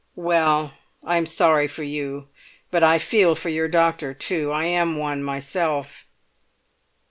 "Well, 0.15 0.73
I'm 1.03 1.27
sorry 1.27 1.67
for 1.67 1.83
you. 1.83 2.27
But 2.71 2.81
I 2.83 2.97
feel 2.97 3.35
for 3.35 3.49
your 3.49 3.67
doctor 3.67 4.15
too. 4.15 4.51
I 4.51 4.65
am 4.65 4.97
one 4.97 5.23
myself." 5.23 6.05